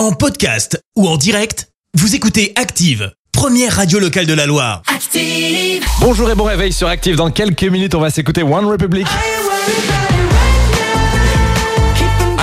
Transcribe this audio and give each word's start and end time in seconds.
En 0.00 0.12
podcast 0.12 0.82
ou 0.96 1.06
en 1.06 1.18
direct, 1.18 1.68
vous 1.92 2.14
écoutez 2.14 2.54
Active, 2.56 3.12
première 3.32 3.76
radio 3.76 3.98
locale 3.98 4.24
de 4.24 4.32
la 4.32 4.46
Loire. 4.46 4.80
Active. 4.86 5.84
Bonjour 6.00 6.30
et 6.30 6.34
bon 6.34 6.44
réveil 6.44 6.72
sur 6.72 6.88
Active. 6.88 7.16
Dans 7.16 7.30
quelques 7.30 7.64
minutes, 7.64 7.94
on 7.94 8.00
va 8.00 8.08
s'écouter 8.08 8.42
One 8.42 8.64
Republic. 8.64 9.06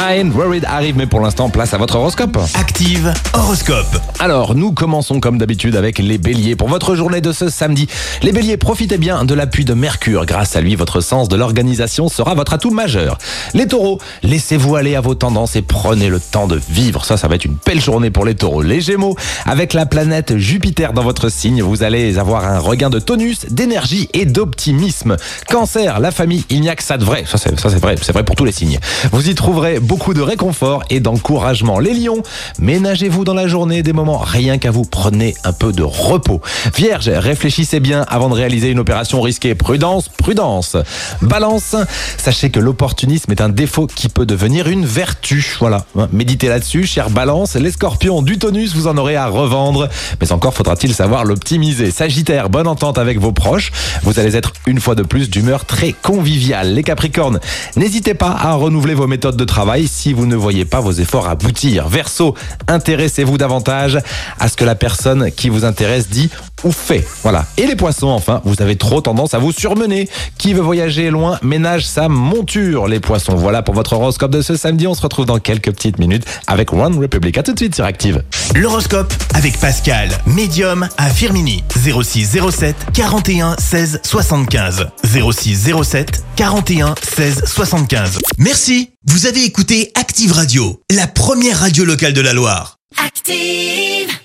I 0.09 0.21
ain't 0.21 0.31
worried 0.33 0.63
arrive, 0.63 0.95
mais 0.95 1.05
pour 1.05 1.19
l'instant, 1.19 1.49
place 1.49 1.73
à 1.73 1.77
votre 1.77 1.97
horoscope. 1.97 2.37
Active 2.53 3.13
horoscope. 3.33 3.97
Alors, 4.19 4.55
nous 4.55 4.71
commençons 4.71 5.19
comme 5.19 5.37
d'habitude 5.37 5.75
avec 5.75 5.99
les 5.99 6.17
béliers. 6.17 6.55
Pour 6.55 6.69
votre 6.69 6.95
journée 6.95 7.19
de 7.19 7.33
ce 7.33 7.49
samedi, 7.49 7.89
les 8.21 8.31
béliers, 8.31 8.55
profitez 8.55 8.97
bien 8.97 9.25
de 9.25 9.33
l'appui 9.33 9.65
de 9.65 9.73
Mercure. 9.73 10.25
Grâce 10.25 10.55
à 10.55 10.61
lui, 10.61 10.75
votre 10.75 11.01
sens 11.01 11.27
de 11.27 11.35
l'organisation 11.35 12.07
sera 12.07 12.35
votre 12.35 12.53
atout 12.53 12.71
majeur. 12.71 13.17
Les 13.53 13.67
taureaux, 13.67 13.99
laissez-vous 14.23 14.77
aller 14.77 14.95
à 14.95 15.01
vos 15.01 15.13
tendances 15.13 15.57
et 15.57 15.61
prenez 15.61 16.07
le 16.07 16.21
temps 16.21 16.47
de 16.47 16.57
vivre. 16.69 17.03
Ça, 17.03 17.17
ça 17.17 17.27
va 17.27 17.35
être 17.35 17.43
une 17.43 17.57
belle 17.65 17.81
journée 17.81 18.09
pour 18.09 18.23
les 18.23 18.35
taureaux. 18.35 18.61
Les 18.61 18.79
gémeaux, 18.79 19.17
avec 19.45 19.73
la 19.73 19.85
planète 19.85 20.37
Jupiter 20.37 20.93
dans 20.93 21.03
votre 21.03 21.27
signe, 21.27 21.61
vous 21.61 21.83
allez 21.83 22.17
avoir 22.17 22.45
un 22.45 22.59
regain 22.59 22.89
de 22.89 22.99
tonus, 22.99 23.39
d'énergie 23.49 24.07
et 24.13 24.23
d'optimisme. 24.23 25.17
Cancer, 25.49 25.99
la 25.99 26.11
famille, 26.11 26.45
il 26.49 26.61
n'y 26.61 26.69
a 26.69 26.77
que 26.77 26.83
ça 26.83 26.97
de 26.97 27.03
vrai. 27.03 27.25
Ça, 27.27 27.37
c'est 27.37 27.59
ça, 27.59 27.69
c'est 27.69 27.81
vrai. 27.81 27.95
C'est 28.01 28.13
vrai 28.13 28.23
pour 28.23 28.37
tous 28.37 28.45
les 28.45 28.53
signes. 28.53 28.79
Vous 29.11 29.29
y 29.29 29.35
trouverez 29.35 29.81
beaucoup 29.81 29.96
de 29.97 30.21
réconfort 30.21 30.83
et 30.89 30.99
d'encouragement. 30.99 31.79
Les 31.79 31.93
lions, 31.93 32.23
ménagez-vous 32.59 33.25
dans 33.25 33.33
la 33.33 33.47
journée 33.47 33.83
des 33.83 33.93
moments 33.93 34.19
rien 34.19 34.57
qu'à 34.57 34.71
vous. 34.71 34.85
Prenez 34.85 35.35
un 35.43 35.51
peu 35.51 35.73
de 35.73 35.83
repos. 35.83 36.39
Vierge, 36.75 37.09
réfléchissez 37.09 37.79
bien 37.79 38.05
avant 38.07 38.29
de 38.29 38.35
réaliser 38.35 38.69
une 38.69 38.79
opération 38.79 39.21
risquée. 39.21 39.55
Prudence, 39.55 40.07
prudence. 40.07 40.77
Balance, 41.21 41.75
sachez 42.17 42.49
que 42.51 42.59
l'opportunisme 42.59 43.31
est 43.31 43.41
un 43.41 43.49
défaut 43.49 43.87
qui 43.87 44.07
peut 44.07 44.25
devenir 44.25 44.69
une 44.69 44.85
vertu. 44.85 45.57
Voilà, 45.59 45.85
méditez 46.13 46.47
là-dessus, 46.47 46.85
cher 46.85 47.09
Balance. 47.09 47.55
Les 47.55 47.71
scorpions, 47.71 48.21
du 48.21 48.37
tonus, 48.37 48.75
vous 48.75 48.87
en 48.87 48.97
aurez 48.97 49.15
à 49.15 49.27
revendre. 49.27 49.89
Mais 50.21 50.31
encore 50.31 50.53
faudra-t-il 50.53 50.93
savoir 50.93 51.25
l'optimiser. 51.25 51.91
Sagittaire, 51.91 52.49
bonne 52.49 52.67
entente 52.67 52.97
avec 52.97 53.19
vos 53.19 53.33
proches. 53.33 53.71
Vous 54.03 54.19
allez 54.19 54.37
être 54.37 54.53
une 54.67 54.79
fois 54.79 54.95
de 54.95 55.03
plus 55.03 55.29
d'humeur 55.29 55.65
très 55.65 55.91
conviviale. 55.91 56.73
Les 56.73 56.83
capricornes, 56.83 57.39
n'hésitez 57.75 58.13
pas 58.13 58.37
à 58.39 58.53
renouveler 58.53 58.93
vos 58.93 59.07
méthodes 59.07 59.37
de 59.37 59.43
travail 59.43 59.86
si 59.87 60.13
vous 60.13 60.25
ne 60.25 60.35
voyez 60.35 60.65
pas 60.65 60.79
vos 60.79 60.91
efforts 60.91 61.27
aboutir. 61.27 61.87
Verseau, 61.87 62.35
intéressez-vous 62.67 63.37
davantage 63.37 63.99
à 64.39 64.47
ce 64.47 64.57
que 64.57 64.65
la 64.65 64.75
personne 64.75 65.31
qui 65.31 65.49
vous 65.49 65.65
intéresse 65.65 66.09
dit 66.09 66.29
ou 66.63 66.71
fait. 66.71 67.05
Voilà. 67.23 67.45
Et 67.57 67.65
les 67.67 67.75
poissons, 67.75 68.07
enfin, 68.07 68.41
vous 68.45 68.61
avez 68.61 68.75
trop 68.75 69.01
tendance 69.01 69.33
à 69.33 69.39
vous 69.39 69.51
surmener. 69.51 70.09
Qui 70.37 70.53
veut 70.53 70.61
voyager 70.61 71.09
loin 71.09 71.39
ménage 71.41 71.85
sa 71.85 72.09
monture, 72.09 72.87
les 72.87 72.99
poissons. 72.99 73.35
Voilà 73.35 73.61
pour 73.61 73.73
votre 73.73 73.93
horoscope 73.93 74.31
de 74.31 74.41
ce 74.41 74.55
samedi. 74.55 74.87
On 74.87 74.93
se 74.93 75.01
retrouve 75.01 75.25
dans 75.25 75.39
quelques 75.39 75.71
petites 75.71 75.99
minutes 75.99 76.25
avec 76.47 76.73
One 76.73 76.99
Republic. 76.99 77.37
À 77.37 77.43
tout 77.43 77.53
de 77.53 77.59
suite 77.59 77.75
sur 77.75 77.85
Active. 77.85 78.23
L'horoscope 78.55 79.13
avec 79.33 79.59
Pascal, 79.59 80.09
médium 80.25 80.87
à 80.97 81.09
Firmini. 81.09 81.63
06 81.75 82.37
07 82.51 82.75
41 82.93 83.55
16 83.57 84.01
75. 84.03 84.87
06 85.03 85.71
07 85.83 86.23
41 86.35 86.95
16 87.01 87.43
75. 87.45 88.19
Merci. 88.37 88.91
Vous 89.05 89.25
avez 89.25 89.43
écouté 89.45 89.91
Active 89.95 90.33
Radio, 90.33 90.81
la 90.93 91.07
première 91.07 91.59
radio 91.59 91.85
locale 91.85 92.13
de 92.13 92.21
la 92.21 92.33
Loire. 92.33 92.77
Active. 93.05 94.17